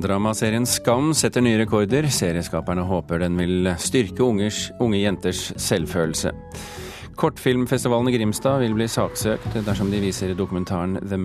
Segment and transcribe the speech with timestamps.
[0.00, 2.06] Dramaserien Skam setter nye rekorder.
[2.08, 6.32] Serieskaperne håper den vil styrke ungers, unge jenters selvfølelse.
[7.20, 11.18] Kortfilmfestivalen i Grimstad vil bli saksøkt dersom de viser dokumentaren The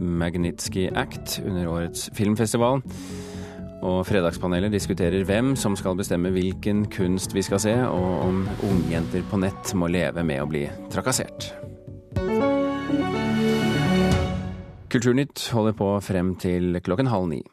[0.00, 2.82] Magnitsky Act under årets filmfestival.
[3.86, 9.22] Og Fredagspanelet diskuterer hvem som skal bestemme hvilken kunst vi skal se, og om ungjenter
[9.30, 11.69] på nett må leve med å bli trakassert.
[14.90, 17.44] Kulturnytt holder på frem til klokken halv ni.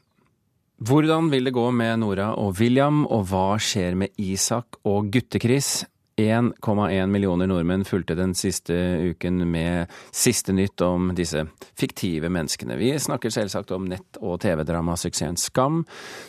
[0.78, 5.86] Hvordan vil det gå med Nora og William, og hva skjer med Isak og Gutte-Chris?
[6.18, 8.74] 1,1 millioner nordmenn fulgte den siste
[9.12, 11.44] uken med siste nytt om disse
[11.78, 12.78] fiktive menneskene.
[12.78, 15.84] Vi snakker selvsagt om nett- og TV-dramasuksessen Skam,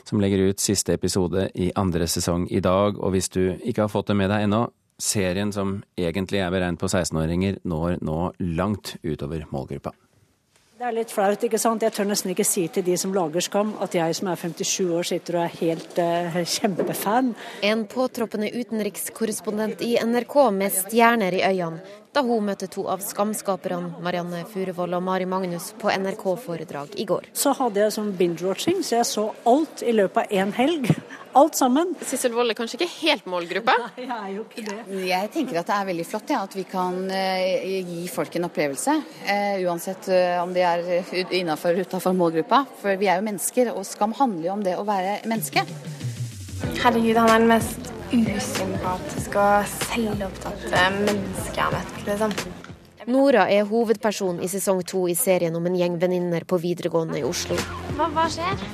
[0.04, 3.00] som legger ut siste episode i andre sesong i dag.
[3.00, 4.66] Og hvis du ikke har fått det med deg ennå,
[5.00, 8.20] serien som egentlig er beregnet på 16-åringer, når nå
[8.60, 9.96] langt utover målgruppa.
[10.78, 11.82] Det er litt flaut, ikke sant.
[11.82, 14.92] Jeg tør nesten ikke si til de som lager Skam at jeg som er 57
[14.94, 17.32] år sitter og er helt uh, kjempefan.
[17.66, 21.82] En påtroppende utenrikskorrespondent i NRK med stjerner i øynene
[22.14, 27.28] da hun møtte to av Skam-skaperne Marianne Furuvoll og Mari Magnus på NRK-foredrag i går.
[27.36, 30.88] Så hadde jeg sånn binge-watching, så jeg så alt i løpet av én helg.
[31.38, 31.92] Alt sammen.
[32.08, 33.74] Sissel Wold er kanskje ikke helt målgruppa?
[33.98, 34.78] Nei, jeg er jo ikke det.
[35.10, 38.48] Jeg tenker at det er veldig flott ja, at vi kan uh, gi folk en
[38.48, 38.96] opplevelse.
[39.28, 40.88] Uh, uansett uh, om de er
[41.42, 42.64] innafor eller utafor målgruppa.
[42.80, 45.66] For vi er jo mennesker, og Skam handler jo om det å være menneske.
[46.80, 51.94] Herregud, han er den mest usympatiske og selvopptatte mennesket jeg vet.
[52.08, 52.34] Liksom.
[53.08, 57.24] Nora er hovedperson i sesong to i serien om en gjeng venninner på videregående i
[57.24, 57.56] Oslo.
[57.96, 58.64] Hva, hva skjer?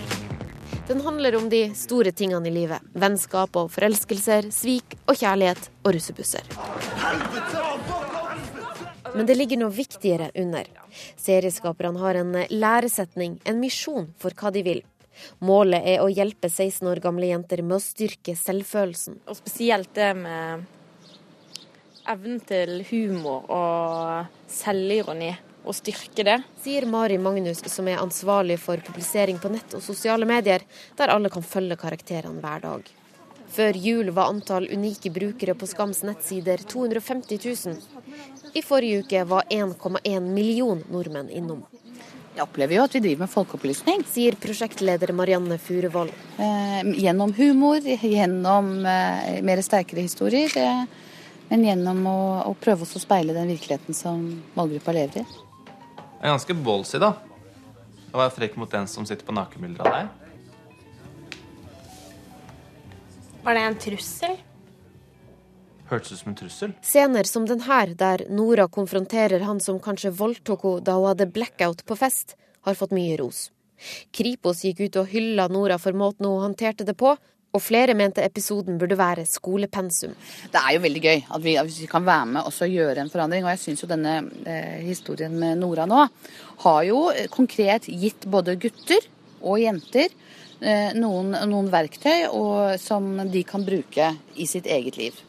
[0.88, 2.82] Den handler om de store tingene i livet.
[2.92, 6.50] Vennskap og forelskelser, svik og kjærlighet og russebusser.
[9.14, 10.66] Men det ligger noe viktigere under.
[11.16, 14.82] Serieskaperne har en læresetning, en misjon for hva de vil.
[15.44, 19.20] Målet er å hjelpe 16 år gamle jenter med å styrke selvfølelsen.
[19.28, 20.64] Og spesielt det med
[22.10, 25.32] evnen til humor og selvironi.
[25.64, 26.34] Å styrke det.
[26.60, 30.60] Sier Mari Magnus, som er ansvarlig for publisering på nett og sosiale medier,
[30.98, 32.90] der alle kan følge karakterene hver dag.
[33.54, 37.76] Før jul var antall unike brukere på Skams nettsider 250 000.
[38.52, 41.64] I forrige uke var 1,1 million nordmenn innom.
[42.34, 44.00] Jeg opplever jo at vi driver med folkeopplysning.
[44.10, 46.08] Sier prosjektleder Marianne Furuvoll.
[46.42, 50.50] Eh, gjennom humor, gjennom eh, mer sterkere historier.
[50.58, 50.82] Eh,
[51.52, 52.18] men gjennom å,
[52.50, 54.24] å prøve oss å speile den virkeligheten som
[54.58, 55.24] målgruppa lever i.
[56.24, 57.12] Det er ganske ballsy, da.
[58.10, 61.40] Å være frekk mot den som sitter på nakenbilder av deg.
[63.44, 64.34] Var det en trussel?
[65.90, 66.72] Hørtes ut som en trussel.
[66.82, 71.28] Scener som den her, der Nora konfronterer han som kanskje voldtok henne da hun hadde
[71.34, 73.50] blackout på fest, har fått mye ros.
[74.14, 77.12] Kripos gikk ut og hylla Nora for måten hun håndterte det på,
[77.54, 80.14] og flere mente episoden burde være skolepensum.
[80.50, 83.12] Det er jo veldig gøy at vi, at vi kan være med og gjøre en
[83.12, 83.44] forandring.
[83.44, 86.06] Og jeg syns jo denne eh, historien med Nora nå
[86.64, 89.06] har jo konkret gitt både gutter
[89.44, 95.22] og jenter eh, noen, noen, verktøy og, som de kan bruke i sitt eget liv.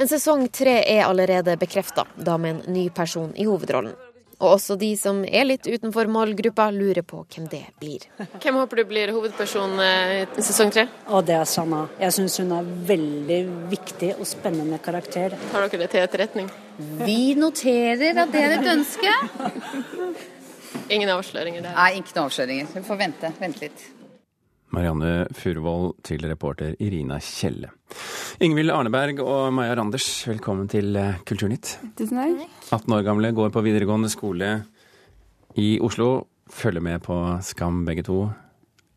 [0.00, 3.92] En sesong tre er allerede bekrefta, da med en ny person i hovedrollen.
[4.40, 8.06] Og også de som er litt utenfor målgruppa, lurer på hvem det blir.
[8.40, 10.86] Hvem håper du blir hovedperson i sesong tre?
[11.12, 11.82] Og det er Sanna.
[12.00, 13.40] Jeg syns hun er veldig
[13.74, 15.36] viktig og spennende karakter.
[15.52, 16.48] Tar dere det til etterretning?
[17.04, 19.12] Vi noterer at det er et ønske.
[20.88, 21.76] Ingen avsløringer der?
[21.76, 22.72] Nei, ikke noen avsløringer.
[22.80, 23.36] Vi får vente.
[23.44, 23.90] Vente litt.
[24.74, 27.72] Marianne Furuvoll til reporter Irina Kjelle.
[28.40, 31.72] Ingvild Arneberg og Maja Randers, velkommen til eh, Kulturnytt.
[31.98, 32.44] Tusen takk.
[32.70, 34.52] 18 år gamle, går på videregående skole
[35.58, 36.10] i Oslo.
[36.50, 37.16] Følger med på
[37.46, 38.20] Skam begge to.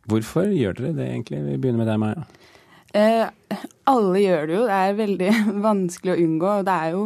[0.10, 1.42] Hvorfor gjør dere det egentlig?
[1.48, 2.28] Vi begynner med deg, Maja.
[2.94, 3.58] Eh,
[3.90, 4.68] alle gjør det jo.
[4.70, 5.32] Det er veldig
[5.70, 6.54] vanskelig å unngå.
[6.60, 7.04] og Det er jo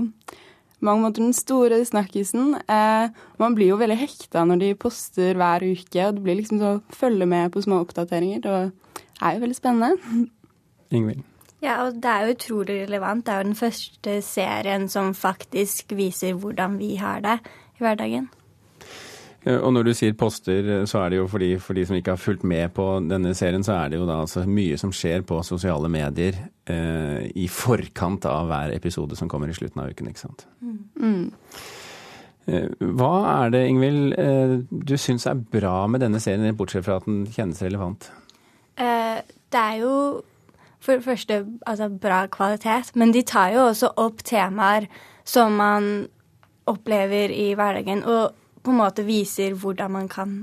[0.85, 2.55] mange måter den store snakkisen.
[2.69, 3.09] Eh,
[3.41, 6.75] man blir jo veldig hekta når de poster hver uke, og det blir liksom så
[6.75, 8.45] å følge med på små oppdateringer.
[8.45, 10.27] Og det er jo veldig spennende.
[10.97, 11.25] Ingvild?
[11.63, 13.25] Ja, og det er jo utrolig relevant.
[13.25, 17.39] Det er jo den første serien som faktisk viser hvordan vi har det
[17.79, 18.29] i hverdagen.
[19.47, 22.19] Og når du sier poster, så er det jo fordi for de som ikke har
[22.19, 25.37] fulgt med på denne serien, så er det jo da altså mye som skjer på
[25.45, 26.35] sosiale medier
[26.67, 30.43] eh, i forkant av hver episode som kommer i slutten av uken, ikke sant.
[30.99, 31.29] Mm.
[32.47, 32.67] Eh,
[32.99, 33.13] hva
[33.45, 37.25] er det, Ingvild, eh, du syns er bra med denne serien, bortsett fra at den
[37.31, 38.09] kjennes relevant?
[38.79, 39.19] Eh,
[39.51, 39.93] det er jo
[40.79, 44.87] for det første altså, bra kvalitet, men de tar jo også opp temaer
[45.27, 46.07] som man
[46.67, 48.31] opplever i hverdagen, og
[48.67, 50.37] på en måte viser hvordan man kan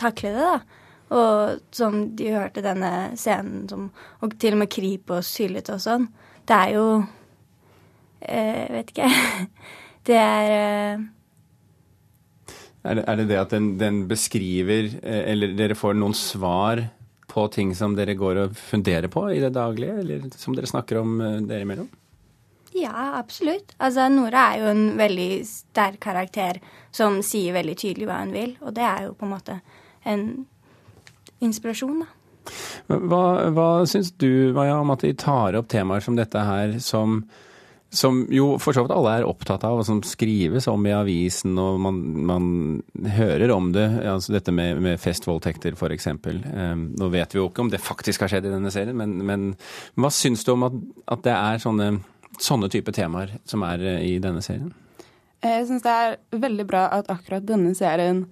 [0.00, 0.80] takle det, da.
[1.10, 3.88] Og som de hørte denne scenen som
[4.22, 6.04] Og til og med Kripos hyllet og sånn.
[6.46, 6.84] Det er jo
[8.20, 9.08] jeg Vet ikke.
[10.06, 11.08] Det er eh,
[12.80, 16.80] er det, er det det at den, den beskriver, eh, eller dere får noen svar
[17.30, 21.02] på ting som dere går og funderer på i det daglige, eller som dere snakker
[21.02, 21.90] om eh, dere imellom?
[22.80, 23.74] Ja, absolutt.
[23.78, 26.60] Altså, Nora er jo en veldig sterk karakter
[26.94, 29.60] som sier veldig tydelig hva hun vil, og det er jo på en måte
[30.08, 30.24] en
[31.44, 32.16] inspirasjon, da.
[32.90, 33.22] Hva,
[33.54, 37.20] hva syns du, Maja, om at de tar opp temaer som dette her, som,
[37.92, 41.58] som jo for så vidt alle er opptatt av, og som skrives om i avisen,
[41.60, 42.48] og man, man
[43.18, 46.08] hører om det, altså dette med, med festvoldtekter f.eks.
[46.10, 49.20] Um, nå vet vi jo ikke om det faktisk har skjedd i denne serien, men,
[49.26, 49.50] men
[50.00, 50.80] hva syns du om at,
[51.14, 51.92] at det er sånne,
[52.38, 54.70] sånne type temaer som er eh, i denne serien?
[55.40, 58.26] Jeg syns det er veldig bra at akkurat denne serien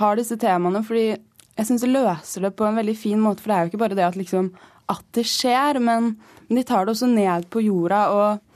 [0.00, 3.44] har disse temaene, fordi jeg syns det løser det på en veldig fin måte.
[3.44, 4.48] For det er jo ikke bare det at, liksom,
[4.90, 6.14] at det skjer, men
[6.48, 8.00] de tar det også ned på jorda.
[8.16, 8.53] Og,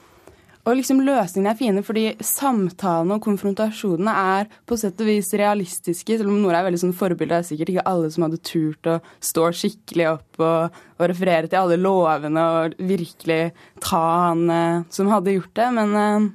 [0.68, 6.18] og liksom løsningene er fine, fordi samtalene og konfrontasjonene er på sett og vis realistiske.
[6.18, 7.32] Selv om Nora er veldig sånn forbilde.
[7.32, 11.48] Det er sikkert ikke alle som hadde turt å stå skikkelig opp og, og referere
[11.48, 13.40] til alle lovene og virkelig
[13.84, 15.70] ta han eh, som hadde gjort det.
[15.78, 16.28] Men eh,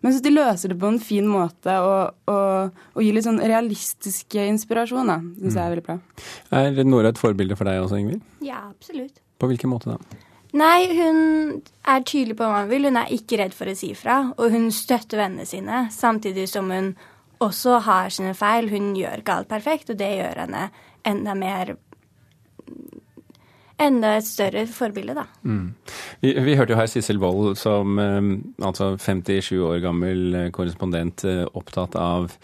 [0.00, 3.42] men så de løser det på en fin måte og, og, og gir litt sånn
[3.42, 5.12] realistisk inspirasjon.
[5.12, 5.98] Det syns jeg er veldig bra.
[6.56, 8.24] Er Nora et forbilde for deg også, Ingvild?
[8.40, 9.20] Ja, absolutt.
[9.36, 10.20] På hvilken måte da?
[10.56, 11.18] Nei, hun
[11.86, 12.88] er tydelig på hva hun vil.
[12.90, 14.22] Hun er ikke redd for å si fra.
[14.36, 16.94] Og hun støtter vennene sine, samtidig som hun
[17.40, 18.70] også har sine feil.
[18.72, 20.66] Hun gjør ikke alt perfekt, og det gjør henne
[21.08, 21.76] enda mer
[23.80, 25.24] enda et større forbilde, da.
[25.42, 25.72] Mm.
[26.20, 28.28] Vi, vi, hørte jo her Sissel Wold som eh,
[28.66, 32.34] altså 57 år gammel eh, korrespondent eh, opptatt av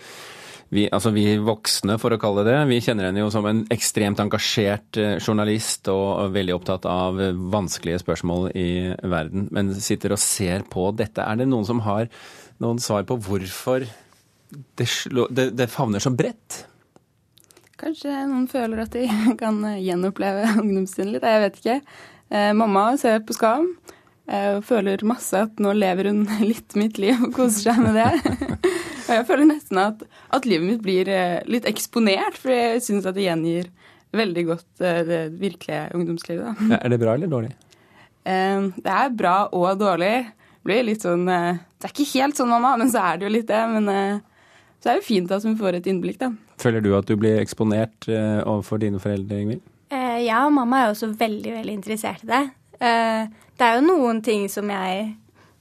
[0.75, 3.63] vi, altså vi voksne, for å kalle det det, vi kjenner henne jo som en
[3.75, 7.21] ekstremt engasjert journalist og veldig opptatt av
[7.53, 8.71] vanskelige spørsmål i
[9.07, 11.23] verden, men sitter og ser på dette.
[11.23, 12.11] Er det noen som har
[12.63, 14.89] noen svar på hvorfor det,
[15.31, 16.65] det, det favner så bredt?
[17.77, 19.07] Kanskje noen føler at de
[19.43, 21.27] kan gjenoppleve ungdomstiden litt.
[21.27, 21.81] Jeg vet ikke.
[22.33, 23.69] Eh, mamma ser på Skam
[24.27, 28.01] eh, og føler masse at nå lever hun litt mitt liv og koser seg med
[28.01, 28.65] det.
[29.07, 30.03] Og jeg føler nesten at,
[30.35, 33.69] at, livet mitt blir eh, litt eksponert, for jeg syns at det gjengir
[34.17, 36.65] veldig godt eh, det virkelige ungdomslivet.
[36.73, 37.53] Ja, er det bra eller dårlig?
[38.27, 40.15] Eh, det er bra og dårlig.
[40.27, 43.35] Det blir litt sånn Det er ikke helt sånn, mamma, men så er det jo
[43.37, 43.61] litt det.
[43.71, 43.87] Men
[44.83, 46.33] så er det jo fint at vi får et innblikk, da.
[46.59, 49.63] Føler du at du blir eksponert overfor dine foreldre, Ingvild?
[50.25, 52.43] Ja, mamma er også veldig, veldig interessert i det.
[52.81, 55.07] Det er jo noen ting som jeg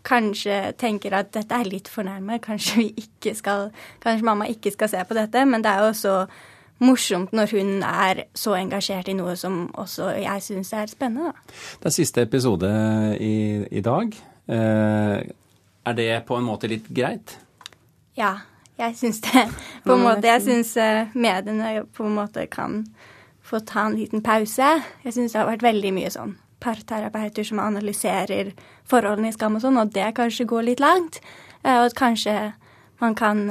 [0.06, 2.40] kanskje tenker at dette er litt for nærme.
[2.44, 3.70] Kanskje, vi ikke skal,
[4.04, 5.46] kanskje mamma ikke skal se på dette.
[5.46, 6.16] Men det er jo også
[6.86, 11.32] morsomt når hun er så engasjert i noe som også jeg syns er spennende.
[11.32, 11.56] Da.
[11.82, 12.72] Det er siste episode
[13.20, 14.18] i, i dag.
[14.48, 17.38] er det på en måte litt greit?
[18.18, 18.36] Ja.
[18.78, 19.46] Jeg syns det.
[19.86, 22.82] På en måte, jeg syns uh, mediene på en måte kan
[23.46, 24.68] få ta en liten pause.
[25.06, 28.54] Jeg syns det har vært veldig mye sånn parterapeuter som analyserer
[28.88, 31.22] forholdene i Skam og sånn, og det kanskje går litt langt.
[31.66, 32.36] Uh, og at kanskje
[33.02, 33.48] man kan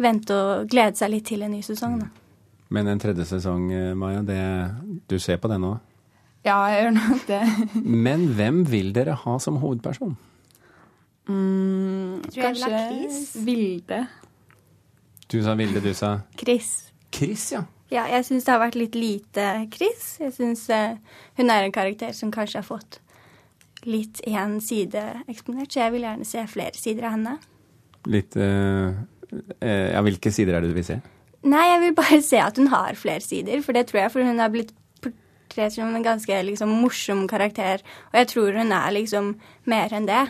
[0.00, 2.12] vente og glede seg litt til en ny sesong, da.
[2.74, 4.40] Men en tredje sesong, eh, Maja, det,
[5.06, 5.76] du ser på det nå?
[6.46, 7.42] Ja, jeg gjør nok det.
[8.06, 10.16] Men hvem vil dere ha som hovedperson?
[11.26, 12.82] Mm, kanskje
[13.46, 14.04] Vilde.
[15.26, 16.92] Du sa Vilde, du sa Chris.
[17.14, 17.64] Chris, ja.
[17.92, 20.16] Ja, jeg syns det har vært litt lite Chris.
[20.22, 20.96] Jeg syns uh,
[21.38, 23.00] hun er en karakter som kanskje har fått
[23.86, 27.36] litt én side eksponert, så jeg vil gjerne se flere sider av henne.
[28.10, 28.96] Litt uh,
[29.30, 30.98] uh, Ja, hvilke sider er det du vil se?
[31.46, 34.26] Nei, jeg vil bare se at hun har flere sider, for det tror jeg, for
[34.26, 34.72] hun har blitt
[35.04, 39.36] portrett som en ganske liksom, morsom karakter, og jeg tror hun er liksom
[39.70, 40.24] mer enn det.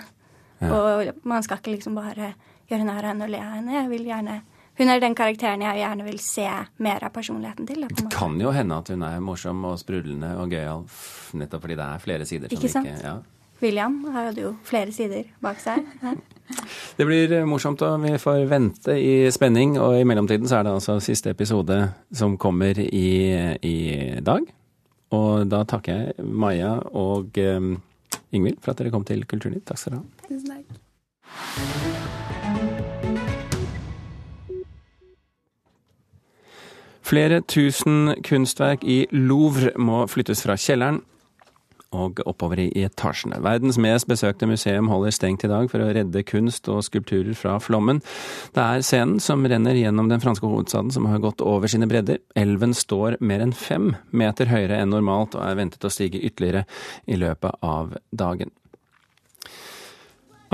[0.60, 0.68] Ja.
[0.72, 2.34] Og man skal ikke liksom bare
[2.68, 3.74] gjøre narr av henne og le av henne.
[3.78, 4.36] Jeg vil gjerne
[4.78, 6.48] hun er den karakteren jeg gjerne vil se
[6.84, 7.86] mer av personligheten til.
[7.88, 10.84] det kan jo hende at hun er morsom og sprudlende og gøyal,
[11.34, 12.52] nettopp fordi det er flere sider.
[12.52, 12.86] Ikke sant?
[12.92, 13.16] Ikke, ja.
[13.62, 15.86] William hadde jo flere sider bak seg.
[16.96, 19.74] Det blir morsomt, og vi får vente i spenning.
[19.82, 21.80] Og i mellomtiden så er det altså siste episode
[22.14, 23.10] som kommer i,
[23.66, 23.76] i
[24.22, 24.46] dag.
[25.16, 27.76] Og da takker jeg Maja og um,
[28.30, 29.66] Ingvild for at dere kom til Kulturnytt.
[29.66, 30.30] Takk skal dere ha.
[30.30, 31.95] Tusen takk.
[37.06, 41.04] Flere tusen kunstverk i Louvre må flyttes fra kjelleren.
[41.94, 43.38] og oppover i etasjene.
[43.40, 47.54] Verdens mest besøkte museum holder stengt i dag for å redde kunst og skulpturer fra
[47.62, 48.02] flommen.
[48.52, 52.18] Det er scenen som renner gjennom den franske hovedstaden som har gått over sine bredder.
[52.36, 56.66] Elven står mer enn fem meter høyere enn normalt og er ventet å stige ytterligere
[57.06, 58.50] i løpet av dagen.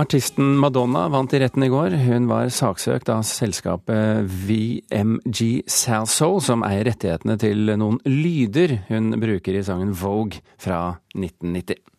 [0.03, 1.95] Artisten Madonna vant i retten i går.
[2.09, 9.59] Hun var saksøkt av selskapet VMG Salsoul, som eier rettighetene til noen lyder hun bruker
[9.59, 11.92] i sangen Vogue fra 1990.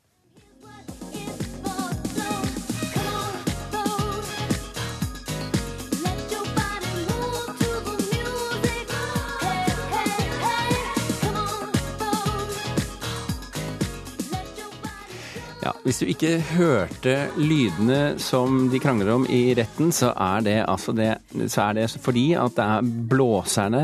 [15.64, 20.58] Ja, Hvis du ikke hørte lydene som de krangler om i retten, så er det,
[20.68, 21.14] altså det,
[21.48, 23.84] så er det fordi at det er blåserne,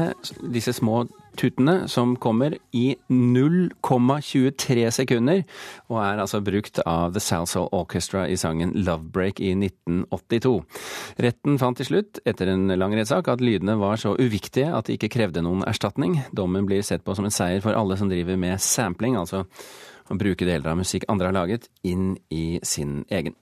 [0.51, 1.05] disse små
[1.39, 5.45] tutene, som kommer i 0,23 sekunder,
[5.88, 10.55] og er altså brukt av The Salsoul Orchestra i sangen Lovebreak i 1982.
[11.24, 15.00] Retten fant til slutt, etter en lang rettssak, at lydene var så uviktige at de
[15.00, 16.19] ikke krevde noen erstatning.
[16.36, 19.45] Dommen blir sett på som en seier for alle som driver med sampling, altså
[20.09, 23.37] å bruke deler av musikk andre har laget, inn i sin egen.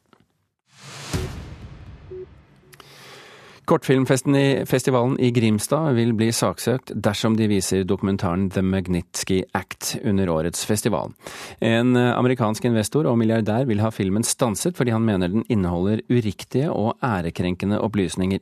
[3.67, 10.63] Kortfilmfestivalen i Grimstad vil bli saksøkt dersom de viser dokumentaren The Magnitsky Act under årets
[10.65, 11.11] festival.
[11.59, 16.71] En amerikansk investor og milliardær vil ha filmen stanset fordi han mener den inneholder uriktige
[16.71, 18.39] og ærekrenkende opplysninger.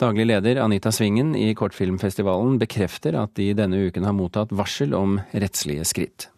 [0.00, 5.18] Daglig leder Anita Svingen i Kortfilmfestivalen bekrefter at de denne uken har mottatt varsel om
[5.36, 6.30] rettslige skritt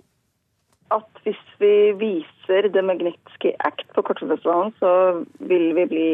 [1.62, 4.92] vi viser The Magnitsky Act på Kortfilmfestivalen, så
[5.48, 6.12] vil vi bli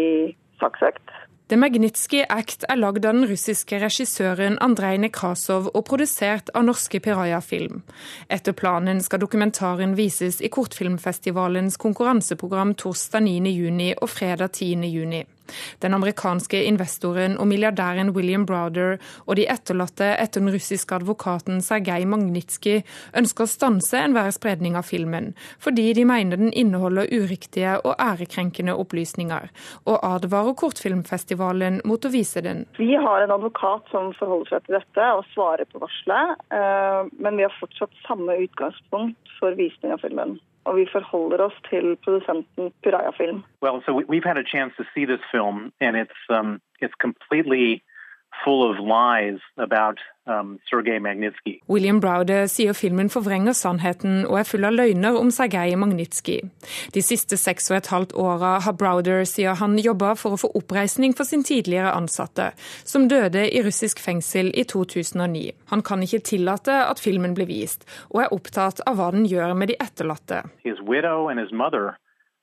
[0.62, 1.12] saksøkt.
[1.52, 6.96] The Magnitsky Act er lagd av den russiske regissøren Andrej Nekrasov og produsert av norske
[7.04, 7.82] Piraya Film.
[8.32, 15.26] Etter planen skal dokumentaren vises i Kortfilmfestivalens konkurranseprogram torsdag 9.6 og fredag 10.6.
[15.84, 22.06] Den amerikanske investoren og milliardæren William Browder og de etterlatte etter den russiske advokaten Sergej
[22.08, 22.80] Magnitsky
[23.18, 25.32] ønsker å stanse enhver spredning av filmen,
[25.62, 29.50] fordi de mener den inneholder uriktige og ærekrenkende opplysninger,
[29.86, 32.64] og advarer Kortfilmfestivalen mot å vise den.
[32.78, 37.38] Vi har en advokat som forholder seg til dette og svarer på varselet, eh, men
[37.38, 42.72] vi har fortsatt samme utgangspunkt for visning av filmen og vi forholder oss til produsenten
[42.82, 43.42] Puraya Film.
[43.62, 47.82] Well, so we've had a chance to see this film, and it's um, it's completely
[48.44, 51.60] full of lies about um, Sergej Magnitsky.
[51.68, 56.38] William Browder sier filmen forvrenger sannheten og er full av løgner om Sergej Magnitsky.
[56.94, 60.52] De siste seks og et halvt åra har Browder, sier han, jobba for å få
[60.58, 62.52] oppreisning for sin tidligere ansatte,
[62.84, 65.50] som døde i russisk fengsel i 2009.
[65.72, 69.56] Han kan ikke tillate at filmen blir vist, og er opptatt av hva den gjør
[69.58, 70.44] med de etterlatte.
[70.64, 71.96] His widow and his mother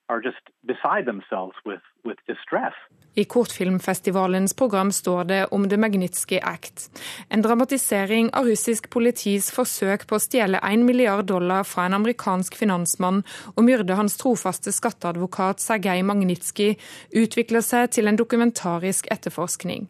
[0.10, 2.74] are just beside themselves with, with distress.
[3.16, 10.06] I Kortfilmfestivalens program står det om The Magnitsky Act, en dramatisering av russisk politis forsøk
[10.08, 13.24] på å stjele 1 milliard dollar fra en amerikansk finansmann
[13.56, 16.76] og myrde hans trofaste skatteadvokat Sergej Magnitsky,
[17.12, 19.90] utvikler seg til en dokumentarisk etterforskning.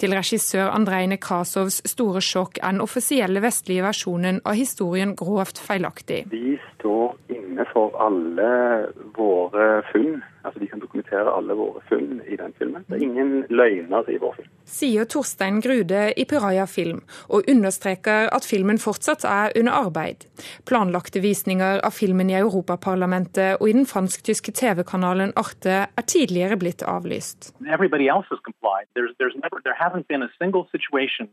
[0.00, 6.22] Til regissør Andrej Nekrasovs store sjokk er den offisielle vestlige versjonen av historien grovt feilaktig.
[6.32, 8.48] Vi står inne for alle
[9.18, 10.20] våre funn.
[10.46, 12.84] Altså De kan dokumentere alle våre funn i den filmen.
[12.88, 14.50] Det er ingen løgner i vår film.
[14.68, 20.28] Sier Torstein Grude i Piraja Film, og understreker at filmen fortsatt er under arbeid.
[20.68, 26.86] Planlagte visninger av filmen i Europaparlamentet og i den fransk-tyske TV-kanalen Arte er tidligere blitt
[26.86, 27.52] avlyst.
[28.94, 31.28] There's, there's never, there hasn't been a single situation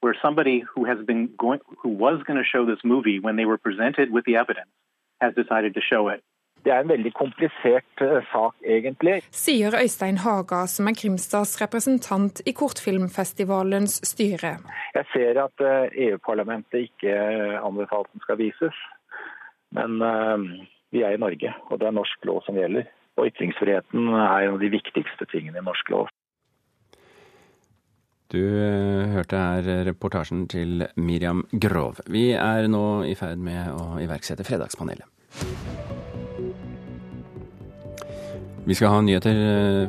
[0.00, 3.44] where somebody who has been going, who was going to show this movie when they
[3.44, 4.70] were presented with the evidence,
[5.20, 6.22] has decided to show it.
[6.66, 9.20] Det er en veldig komplisert uh, sak, egentlig.
[9.30, 14.56] Sier Øystein Haga, som er Grimstads representant i Kortfilmfestivalens styre.
[14.96, 17.14] Jeg ser at uh, EU-parlamentet ikke
[17.62, 18.82] anbefaler at den skal vises.
[19.78, 22.90] Men uh, vi er i Norge, og det er norsk lov som gjelder.
[23.14, 26.10] Og ytringsfriheten er en av de viktigste tingene i norsk lov.
[28.34, 28.42] Du
[29.14, 32.02] hørte her reportasjen til Miriam Grov.
[32.10, 35.06] Vi er nå i ferd med å iverksette Fredagspanelet.
[38.66, 39.36] Vi skal ha nyheter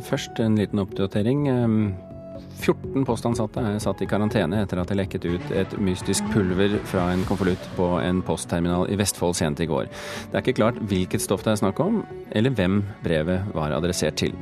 [0.06, 0.38] først.
[0.44, 1.48] En liten oppdatering.
[2.58, 7.08] 14 postansatte er satt i karantene etter at det lekket ut et mystisk pulver fra
[7.14, 9.90] en konvolutt på en postterminal i Vestfold sent i går.
[9.90, 14.20] Det er ikke klart hvilket stoff det er snakk om, eller hvem brevet var adressert
[14.22, 14.36] til.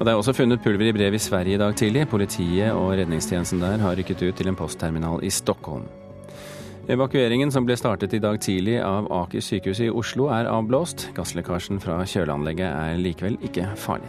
[0.00, 2.08] Og Det er også funnet pulver i brev i Sverige i dag tidlig.
[2.08, 5.84] Politiet og redningstjenesten der har rykket ut til en postterminal i Stockholm.
[6.90, 11.04] Evakueringen som ble startet i dag tidlig av Aker sykehus i Oslo er avblåst.
[11.14, 14.08] Gasslekkasjen fra kjøleanlegget er likevel ikke farlig.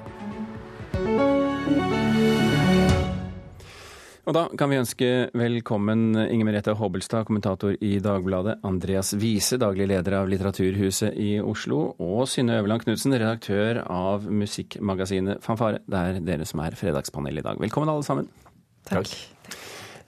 [4.26, 9.86] Og da kan vi ønske velkommen Inger Merete Hobbelstad, kommentator i Dagbladet, Andreas Wiese, daglig
[9.92, 15.84] leder av Litteraturhuset i Oslo, og Synne Øverland Knutsen, redaktør av musikkmagasinet Fanfare.
[15.86, 17.62] Det er dere som er fredagspanel i dag.
[17.62, 18.34] Velkommen alle sammen.
[18.90, 19.14] Takk.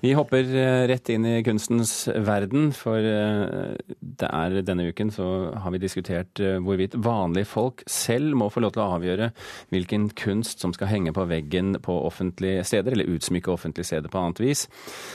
[0.03, 5.27] Vi hopper eh, rett inn i kunstens verden, for eh, det er denne uken så
[5.63, 9.29] har vi diskutert eh, hvorvidt vanlige folk selv må få lov til å avgjøre
[9.71, 14.19] hvilken kunst som skal henge på veggen på offentlige steder, eller utsmykke offentlige steder på
[14.19, 14.65] annet vis.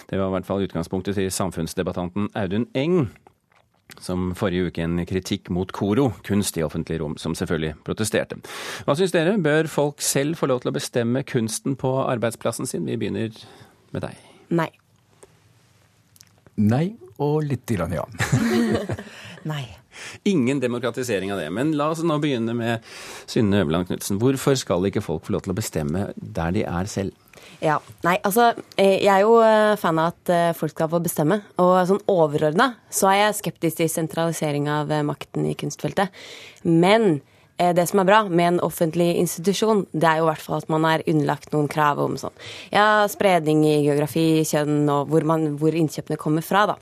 [0.09, 3.11] Det var i hvert fall utgangspunktet til samfunnsdebattanten Audun Eng
[4.01, 8.41] som forrige uke en kritikk mot Koro, kunst i offentlig rom, som selvfølgelig protesterte.
[8.89, 9.37] Hva syns dere?
[9.37, 12.89] Bør folk selv få lov til å bestemme kunsten på arbeidsplassen sin?
[12.89, 13.37] Vi begynner
[13.93, 14.28] med deg.
[14.55, 14.71] Nei.
[16.59, 16.87] Nei
[17.19, 18.05] og litt grann ja.
[19.51, 19.65] Nei.
[20.31, 21.49] Ingen demokratisering av det.
[21.55, 22.85] Men la oss nå begynne med
[23.27, 24.21] Synne Øverland Knutsen.
[24.23, 27.17] Hvorfor skal ikke folk få lov til å bestemme der de er selv?
[27.63, 31.41] Ja, nei, altså Jeg er jo eh, fan av at eh, folk skal få bestemme.
[31.59, 36.15] Og sånn overordna så er jeg skeptisk til sentralisering av eh, makten i kunstfeltet.
[36.63, 40.45] Men Eh, det som er bra med en offentlig institusjon, det er jo i hvert
[40.45, 42.35] fall at man er underlagt noen krav om sånn
[42.71, 46.67] ja, spredning i geografi, kjønn og hvor, man, hvor innkjøpene kommer fra.
[46.71, 46.79] da.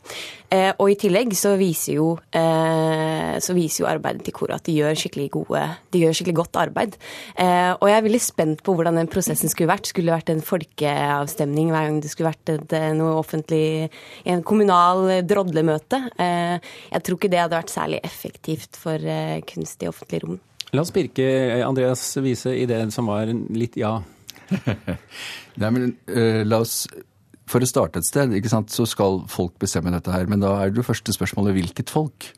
[0.53, 4.67] Eh, og i tillegg så viser jo, eh, så viser jo arbeidet til Kora at
[4.69, 6.97] de gjør skikkelig gode, de gjør skikkelig godt arbeid.
[7.35, 9.91] Eh, og jeg er veldig spent på hvordan den prosessen skulle vært.
[9.91, 13.91] Skulle det vært en folkeavstemning hver gang det skulle vært et, eh, noe offentlig
[14.25, 16.03] en kommunal drodlemøte?
[16.19, 16.59] Eh,
[16.93, 19.03] jeg tror ikke det hadde vært særlig effektivt for
[19.47, 20.39] kunst i offentlig rom.
[20.75, 21.27] La oss pirke
[21.63, 23.99] Andreas Wiese i det som var litt ja.
[25.61, 26.85] Nei, men uh, la oss
[27.51, 30.27] For å starte et sted, ikke sant, så skal folk bestemme dette her.
[30.27, 32.33] Men da er det jo første spørsmålet hvilket folk?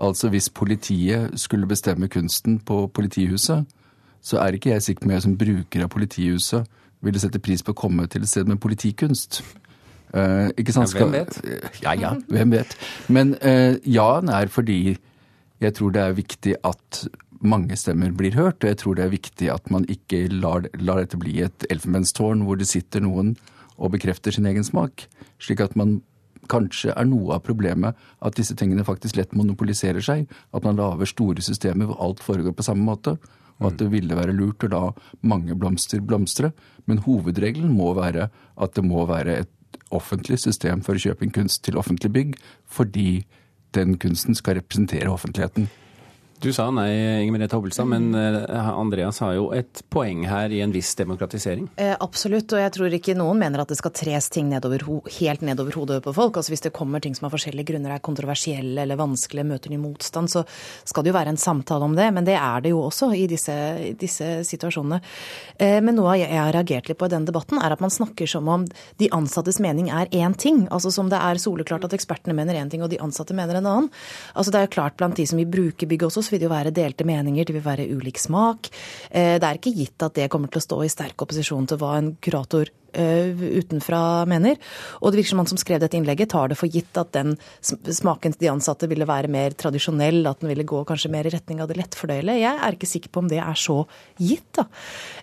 [0.00, 3.68] Altså hvis politiet skulle bestemme kunsten på politihuset,
[4.24, 6.64] så er ikke jeg sikker på om jeg som bruker av politihuset
[7.04, 9.42] ville sette pris på å komme til et sted med politikunst.
[10.14, 10.94] Uh, ikke sant?
[10.94, 11.38] Ja, hvem vet?
[11.84, 12.76] Ja ja, hvem vet.
[13.12, 14.96] Men uh, ja-en er fordi
[15.60, 17.06] jeg tror det er viktig at
[17.40, 18.62] mange stemmer blir hørt.
[18.62, 22.44] Og jeg tror det er viktig at man ikke lar, lar dette bli et elfenbenstårn
[22.46, 23.34] hvor det sitter noen
[23.76, 25.06] og bekrefter sin egen smak.
[25.42, 26.00] Slik at man
[26.50, 30.30] kanskje er noe av problemet at disse tingene faktisk lett monopoliserer seg.
[30.54, 33.16] At man lager store systemer hvor alt foregår på samme måte.
[33.56, 34.82] Og at det ville være lurt å la
[35.24, 36.52] mange blomster blomstre.
[36.86, 39.52] Men hovedregelen må være at det må være et
[39.94, 43.24] offentlig system for å kjøpe en kunst til offentlig bygg, fordi
[43.76, 45.68] den kunsten skal representere offentligheten.
[46.40, 46.90] Du sa nei,
[47.22, 51.70] Inger Merete Hobbelstad, men eh, Andreas har jo et poeng her i en viss demokratisering?
[51.80, 54.84] Eh, absolutt, og jeg tror ikke noen mener at det skal tres ting nedover,
[55.16, 56.36] helt nedover hodet på folk.
[56.36, 59.78] Altså Hvis det kommer ting som av forskjellige grunner er kontroversielle eller vanskelige, møter ny
[59.80, 60.42] motstand, så
[60.84, 62.10] skal det jo være en samtale om det.
[62.12, 63.56] Men det er det jo også i disse,
[63.96, 65.00] disse situasjonene.
[65.56, 68.28] Eh, men noe jeg har reagert litt på i denne debatten, er at man snakker
[68.28, 68.68] som om
[69.00, 70.66] de ansattes mening er én ting.
[70.68, 73.72] Altså som det er soleklart at ekspertene mener én ting og de ansatte mener en
[73.72, 73.90] annen.
[74.36, 76.48] Altså Det er jo klart blant de som vil bruke bygget også, så vil det
[76.48, 78.70] jo være delte meninger, det vil være ulik smak.
[79.10, 81.80] Eh, det er ikke gitt at det kommer til å stå i sterk opposisjon til
[81.80, 84.56] hva en kurator eh, utenfra mener.
[85.00, 87.36] Og det virker som han som skrev dette innlegget, tar det for gitt at den
[87.60, 91.34] smaken til de ansatte ville være mer tradisjonell, at den ville gå kanskje mer i
[91.34, 92.42] retning av det lettfordøyelige.
[92.44, 93.82] Jeg er ikke sikker på om det er så
[94.20, 94.66] gitt, da.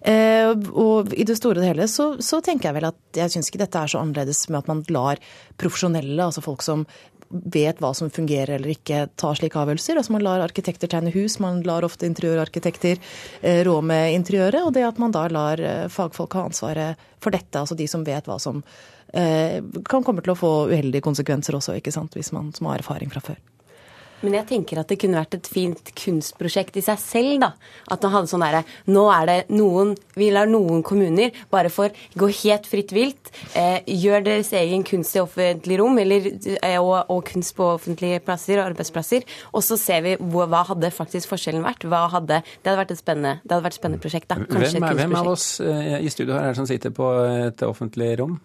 [0.01, 3.49] Eh, og i det store og hele så, så tenker jeg vel at jeg syns
[3.49, 5.21] ikke dette er så annerledes med at man lar
[5.59, 6.85] profesjonelle, altså folk som
[7.33, 9.99] vet hva som fungerer eller ikke, tar slike avgjørelser.
[9.99, 12.99] Altså Man lar arkitekter tegne hus, man lar ofte interiørarkitekter
[13.41, 14.61] eh, rå med interiøret.
[14.63, 18.05] Og det at man da lar eh, fagfolk ha ansvaret for dette, altså de som
[18.05, 18.61] vet hva som
[19.13, 22.83] eh, kan komme til å få uheldige konsekvenser også, ikke sant, hvis man som har
[22.83, 23.41] erfaring fra før.
[24.23, 27.51] Men jeg tenker at det kunne vært et fint kunstprosjekt i seg selv, da.
[27.91, 31.91] At man hadde sånn derre Nå er det noen Vi lar noen kommuner bare for
[32.17, 37.09] gå helt fritt vilt, eh, gjør deres egen kunst i offentlig rom, eller, eh, og,
[37.11, 41.31] og, kunst på offentlige plasser og arbeidsplasser, og så ser vi hvor, hva hadde faktisk
[41.31, 41.85] forskjellen vært.
[41.89, 44.39] Hva hadde Det hadde vært et spennende, det hadde vært et spennende prosjekt, da.
[44.49, 47.09] Kanskje hvem, hvem av oss eh, i studio her er det som sitter på
[47.49, 48.37] et offentlig rom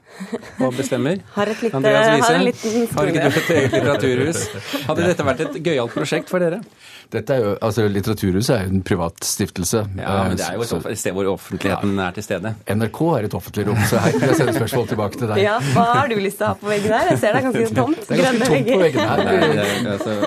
[0.64, 1.23] og bestemmer?
[1.38, 4.45] har et lite, Andreas Wiese, har, har ikke du et eget litteraturhus?
[4.88, 6.63] Hadde dette vært et gøyalt prosjekt for dere?
[7.09, 9.81] Dette er jo, altså Litteraturhuset er jo en privat stiftelse.
[9.97, 12.09] Ja, men det er jo et sted hvor offentligheten ja.
[12.11, 12.53] er til stede.
[12.69, 15.41] NRK er et offentlig rom, så her kan jeg sende spørsmål tilbake til deg.
[15.41, 17.09] Ja, Hva har du lyst til å ha på veggen her?
[17.15, 18.03] Jeg ser det er ganske tomt.
[18.05, 19.23] Det er ganske tomt på veggen her.
[19.25, 20.19] Nei, det, altså,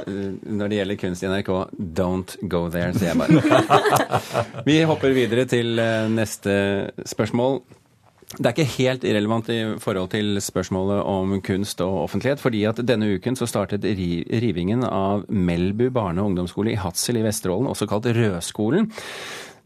[0.61, 1.51] når det gjelder kunst i NRK,
[2.01, 3.85] don't go there, sier jeg bare.
[4.71, 6.55] Vi hopper videre til eh, neste
[7.13, 7.61] spørsmål.
[8.31, 12.79] Det er ikke helt irrelevant i forhold til spørsmålet om kunst og offentlighet, fordi at
[12.87, 17.89] denne uken så startet rivingen av Melbu barne- og ungdomsskole i Hadsel i Vesterålen, også
[17.91, 18.87] kalt Rødskolen.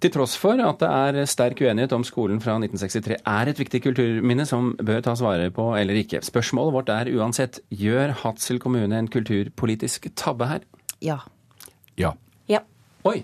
[0.01, 3.79] Til tross for at det er sterk uenighet om skolen fra 1963 er et viktig
[3.85, 6.23] kulturminne som bør tas vare på eller ikke.
[6.25, 10.65] Spørsmålet vårt er uansett, gjør Hadsel kommune en kulturpolitisk tabbe her?
[11.05, 11.21] Ja.
[12.01, 12.11] Ja.
[12.49, 12.65] Ja.
[13.05, 13.21] Oi.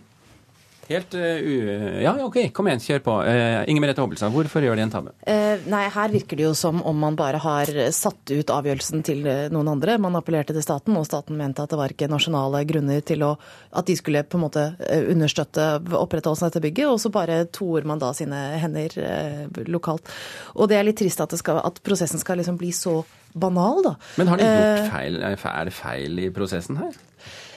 [0.91, 2.01] Helt uh.
[2.01, 3.17] Ja, OK, kom igjen, kjør på.
[3.25, 5.15] Uh, Inger Merete Hobbelstad, hvorfor gjør de en tabbe?
[5.25, 9.25] Uh, nei, her virker det jo som om man bare har satt ut avgjørelsen til
[9.29, 9.97] eh, noen andre.
[10.01, 13.31] Man appellerte til staten, og staten mente at det var ikke nasjonale grunner til å
[13.71, 17.45] At de skulle på en måte eh, understøtte opprettholdelsen av dette bygget, og så bare
[17.53, 20.11] toer man da sine hender eh, lokalt.
[20.55, 23.01] Og det er litt trist at, skal, at prosessen skal liksom bli så
[23.33, 23.95] banal, da.
[24.19, 25.21] Men har de Eh, gjort feil?
[25.23, 26.97] Er det feil i prosessen her?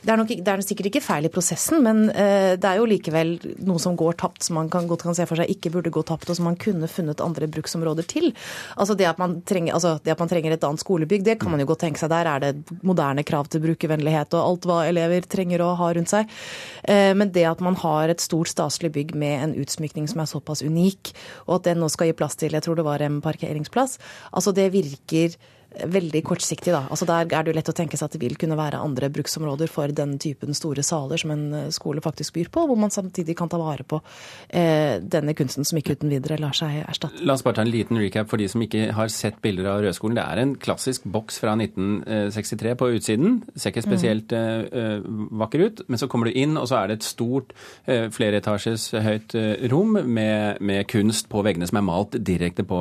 [0.05, 2.89] Det er, nok, det er sikkert ikke feil i prosessen, men eh, det er jo
[2.89, 5.93] likevel noe som går tapt, som man kan, godt kan se for seg ikke burde
[5.95, 8.29] gå tapt, og som man kunne funnet andre bruksområder til.
[8.77, 11.55] Altså det at man trenger, altså det at man trenger et annet skolebygg, det kan
[11.55, 12.13] man jo godt tenke seg.
[12.13, 16.13] Der er det moderne krav til brukervennlighet og alt hva elever trenger å ha rundt
[16.13, 16.37] seg.
[16.85, 20.29] Eh, men det at man har et stort staselig bygg med en utsmykning som er
[20.29, 21.15] såpass unik,
[21.49, 23.97] og at den nå skal gi plass til, jeg tror det var en parkeringsplass,
[24.37, 25.39] altså det virker
[25.75, 26.85] veldig kortsiktig, da.
[26.91, 29.11] Altså Der er det jo lett å tenke seg at det vil kunne være andre
[29.13, 32.93] bruksområder for den typen store saler som en eh, skole faktisk byr på, hvor man
[32.95, 34.01] samtidig kan ta vare på
[34.49, 37.25] eh, denne kunsten som ikke uten videre lar seg erstatte.
[37.25, 39.83] La oss bare ta en liten recap for de som ikke har sett bilder av
[39.85, 40.19] Rødskolen.
[40.19, 43.41] Det er en klassisk boks fra 1963 på utsiden.
[43.55, 45.09] Ser ikke spesielt eh, eh,
[45.45, 47.55] vakker ut, men så kommer du inn, og så er det et stort
[47.91, 52.81] eh, flereetasjes høyt eh, rom med, med kunst på veggene som er malt direkte på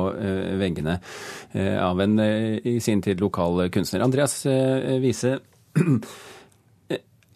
[0.58, 0.98] veggene
[1.54, 4.04] av en eh, i sin tid lokal kunstner.
[4.04, 5.38] Andreas eh, Wiese,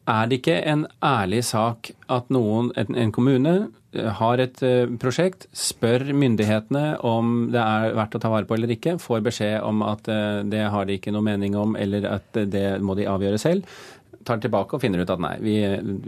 [0.08, 3.54] er det ikke en ærlig sak at noen, en, kommune
[3.92, 8.56] eh, har et eh, prosjekt, spør myndighetene om det er verdt å ta vare på
[8.56, 12.08] eller ikke, får beskjed om at eh, det har de ikke noe mening om, eller
[12.18, 13.80] at det må de avgjøre selv,
[14.28, 15.58] tar tilbake og finner ut at nei, vi,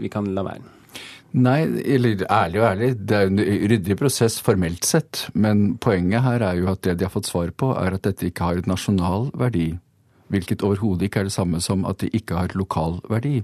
[0.01, 0.77] vi kan la være.
[1.31, 3.39] Nei, eller ærlig og ærlig, det er en
[3.71, 7.53] ryddig prosess formelt sett, men poenget her er jo at det de har fått svar
[7.55, 9.69] på, er at dette ikke har et nasjonal verdi.
[10.31, 13.41] Hvilket overhodet ikke er det samme som at det ikke har et lokal verdi.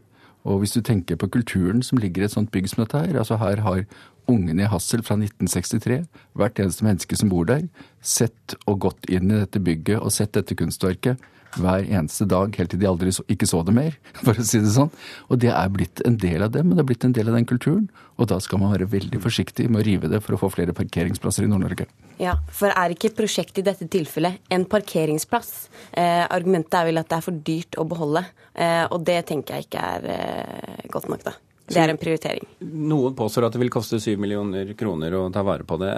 [0.48, 3.20] Og hvis du tenker på kulturen som ligger i et sånt bygg som dette her,
[3.20, 3.82] altså her har
[4.28, 6.04] ungene i Hassel fra 1963,
[6.36, 7.66] hvert eneste menneske som bor der,
[8.04, 11.24] sett og gått inn i dette bygget og sett dette kunstverket
[11.62, 14.62] hver eneste dag, helt til de aldri så, ikke så det mer, for å si
[14.64, 14.92] det sånn.
[15.30, 17.38] Og det er blitt en del av dem, og det er blitt en del av
[17.40, 17.88] den kulturen.
[18.18, 20.76] Og da skal man være veldig forsiktig med å rive det for å få flere
[20.78, 21.86] parkeringsplasser i Nord-Norge.
[22.22, 25.52] Ja, for er ikke prosjektet i dette tilfellet en parkeringsplass?
[25.92, 28.26] Eh, argumentet er vel at det er for dyrt å beholde,
[28.58, 31.38] eh, og det tenker jeg ikke er eh, godt nok, da.
[31.68, 32.46] Det er en prioritering.
[32.64, 35.94] Noen påstår at det vil koste 7 millioner kroner å ta vare på det.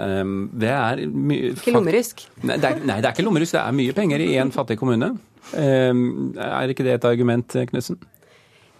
[0.58, 2.24] Det er mye Ikke lommerusk.
[2.42, 3.54] Nei, det nei, det er ikke lommerusk.
[3.54, 5.12] Det er mye penger i en fattig kommune.
[5.54, 8.00] Er ikke det et argument, Knutsen?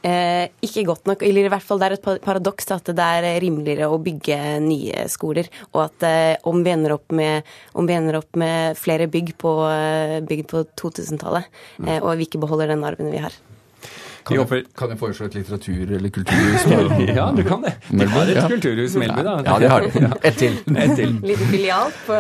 [0.01, 3.27] Eh, ikke godt nok, eller i hvert fall det er et paradoks at det er
[3.43, 6.73] rimeligere å bygge nye skoler, og at eh, om, vi
[7.19, 11.53] med, om vi ender opp med flere bygg på, eh, på 2000-tallet,
[11.85, 13.37] eh, og vi ikke beholder den arven vi har.
[14.31, 16.67] Kan jeg, kan jeg foreslå et litteratur- eller kulturhus?
[17.21, 17.73] Ja, du kan det.
[17.91, 18.45] De har et ja.
[18.49, 19.35] kulturhus Melby, da.
[19.45, 20.11] Ja, det har de.
[20.29, 20.57] Ett til.
[20.77, 21.17] Et til.
[21.31, 22.19] Litt filial på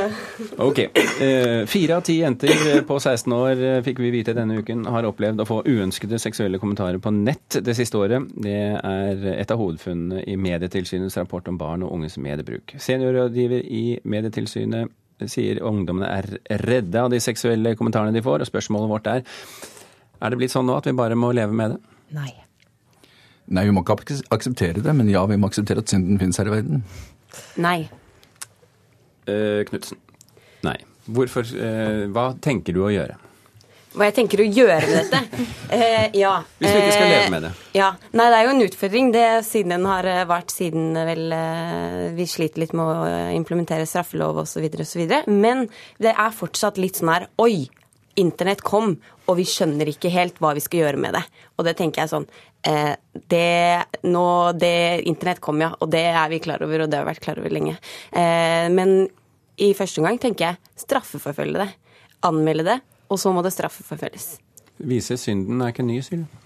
[0.66, 0.80] Ok.
[1.22, 5.06] Eh, Fire av ti jenter på 16 år eh, fikk vi vite denne uken har
[5.08, 8.26] opplevd å få uønskede seksuelle kommentarer på nett det siste året.
[8.34, 12.74] Det er et av hovedfunnene i Medietilsynets rapport om barn og unges mediebruk.
[12.80, 14.90] Seniorrådgiver i Medietilsynet
[15.28, 16.30] sier ungdommene er
[16.64, 19.24] redde av de seksuelle kommentarene de får, og spørsmålet vårt er
[20.20, 21.78] er det blitt sånn nå at vi bare må leve med det?
[22.16, 22.32] Nei.
[23.50, 23.96] Nei, vi må ikke
[24.30, 26.84] akseptere det, men ja, vi må akseptere at synden finnes her i verden.
[27.58, 27.80] Nei.
[29.30, 29.98] Eh, Knutsen.
[30.66, 30.76] Nei.
[31.10, 33.16] Hvorfor eh, Hva tenker du å gjøre?
[33.90, 35.46] Hva jeg tenker å gjøre med dette?
[35.70, 36.32] Eh, ja.
[36.58, 37.50] Hvis du ikke skal eh, leve med det.
[37.78, 37.92] Ja.
[38.10, 41.34] Nei, det er jo en utfordring det siden den har eh, vært siden eh, vel
[41.36, 44.66] eh, Vi sliter litt med å eh, implementere straffelov osv.
[44.82, 45.04] osv.
[45.30, 45.68] Men
[46.02, 47.68] det er fortsatt litt sånn her Oi!
[48.18, 48.96] Internett kom,
[49.30, 51.22] og vi skjønner ikke helt hva vi skal gjøre med det.
[51.56, 52.26] Og det tenker jeg sånn
[52.66, 52.96] eh,
[53.30, 54.26] det, nå,
[54.58, 54.74] det,
[55.10, 57.40] Internett kom, ja, og det er vi klar over, og det har vi vært klar
[57.42, 57.76] over lenge.
[58.10, 59.06] Eh, men
[59.60, 61.70] i første omgang tenker jeg straffeforfølge det.
[62.26, 64.34] Anmelde det, og så må det straffeforfølges.
[64.90, 66.38] Vise synden er ikke ny, sier du.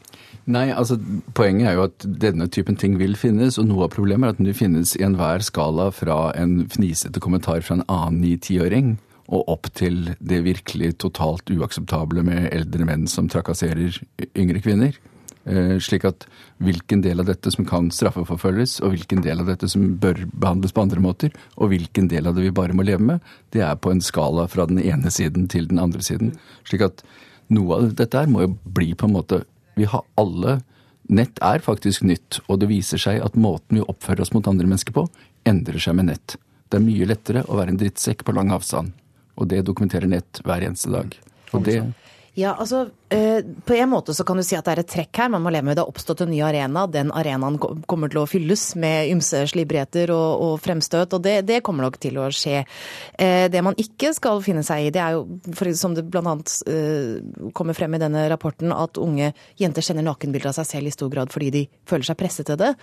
[0.50, 0.98] Nei, altså
[1.36, 4.42] Poenget er jo at denne typen ting vil finnes, og noe av problemet er at
[4.42, 8.96] den finnes i enhver skala fra en fnisete kommentar fra en annen ni-tiåring
[9.32, 13.96] og opp til det virkelig totalt uakseptable med eldre menn som trakasserer
[14.36, 14.96] yngre kvinner.
[15.44, 16.24] Eh, slik at
[16.64, 20.72] hvilken del av dette som kan straffeforfølges, og hvilken del av dette som bør behandles
[20.72, 23.76] på andre måter, og hvilken del av det vi bare må leve med, det er
[23.76, 26.32] på en skala fra den ene siden til den andre siden.
[26.68, 27.04] Slik at
[27.52, 30.60] noe av dette her må jo bli på en måte Vi har alle
[31.04, 34.64] Nett er faktisk nytt, og det viser seg at måten vi oppfører oss mot andre
[34.64, 35.02] mennesker på,
[35.44, 36.36] endrer seg med nett.
[36.72, 38.94] Det er mye lettere å være en drittsekk på lang avstand.
[39.34, 41.16] Og det dokumenterer nett hver eneste dag.
[41.52, 41.80] Og det
[42.34, 42.88] Ja, altså
[43.64, 45.30] på en måte så kan du si at det er et trekk her.
[45.32, 46.86] Man må leve med det har oppstått en ny arena.
[46.90, 51.60] Den arenaen kommer til å fylles med ymse slibrigheter og, og, fremstøt, og det, det,
[51.64, 52.64] kommer nok til å skje.
[53.18, 55.24] Eh, det man ikke skal finne seg i, det er jo,
[55.56, 56.36] for, som det bl.a.
[56.70, 60.94] Eh, kommer frem i denne rapporten, at unge jenter sender nakenbilder av seg selv i
[60.94, 62.74] stor grad fordi de føler seg presset til det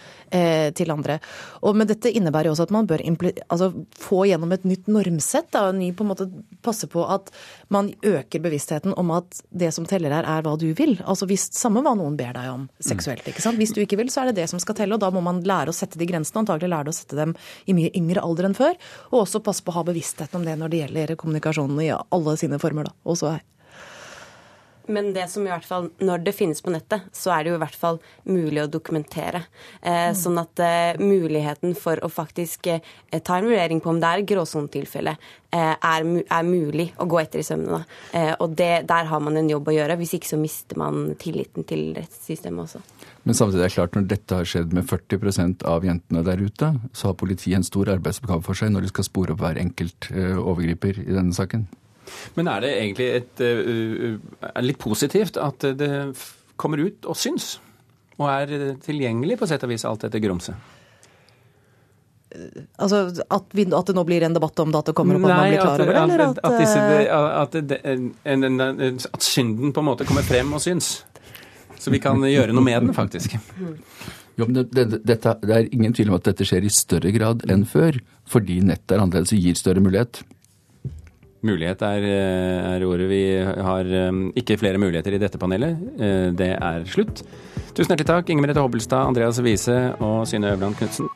[0.78, 1.18] til andre.
[1.62, 5.50] Og, men dette innebærer jo også at man bør altså, få gjennom et nytt normsett.
[5.54, 6.28] Da, ny, på en måte
[6.64, 7.32] passe på at
[7.74, 10.96] man øker bevisstheten om at det som teller her, er hva du vil.
[11.04, 13.28] Altså hvis, Samme hva noen ber deg om seksuelt.
[13.28, 13.60] ikke sant?
[13.62, 14.96] Hvis du ikke vil, så er det det som skal telle.
[14.96, 16.44] og Da må man lære å sette de grensene.
[16.44, 18.78] Antagelig lære å sette dem i mye yngre alder enn før.
[19.12, 22.38] Og også passe på å ha bevisstheten om det når det gjelder kommunikasjonen i alle
[22.38, 22.90] sine former.
[22.90, 23.44] da, også her.
[24.92, 27.58] Men det som i hvert fall, når det finnes på nettet, så er det jo
[27.60, 29.46] i hvert fall mulig å dokumentere.
[29.80, 30.18] Eh, mm.
[30.20, 32.82] Sånn at eh, muligheten for å faktisk eh,
[33.24, 35.16] ta en vurdering på om det er gråsonetilfelle,
[35.52, 37.84] eh, er, er, mulig å gå etter i sømmene.
[38.18, 40.00] Eh, og det, der har man en jobb å gjøre.
[40.02, 42.84] Hvis ikke så mister man tilliten til rettssystemet også.
[43.24, 46.72] Men samtidig er det klart, når dette har skjedd med 40 av jentene der ute,
[46.98, 50.10] så har politiet en stor arbeidsoppgave for seg når de skal spore opp hver enkelt
[50.14, 51.68] eh, overgriper i denne saken.
[52.38, 55.92] Men er det egentlig et, er litt positivt at det
[56.62, 57.56] kommer ut og syns?
[58.22, 60.78] Og er tilgjengelig på sett og vis alt dette grumset?
[62.80, 65.26] Altså at, vi, at, det nå blir en debatt om det, at det kommer opp
[65.26, 66.02] at man blir klar over det?
[66.02, 66.80] Eller at, at, disse,
[68.24, 70.94] at, at, synden på en måte kommer frem og syns?
[71.82, 73.36] Så vi kan gjøre noe med den, faktisk.
[74.38, 77.12] Jo, men det, det, dette, det er ingen tvil om at dette skjer i større
[77.16, 77.98] grad enn før,
[78.30, 80.22] fordi nettet er annerledes og gir større mulighet.
[81.42, 83.08] Mulighet er, eh, er, ordet.
[83.10, 85.80] Vi har eh, ikke flere muligheter i dette panelet.
[85.98, 87.24] Eh, det er slutt.
[87.74, 91.12] Tusen hjertelig takk, Inger Merete Hobbelstad, Andreas Wiese og Synne Øverland Knutsen.